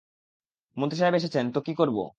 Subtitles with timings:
[0.77, 2.03] মন্ত্রীসাহেব এসেছেন, তো কী করবো?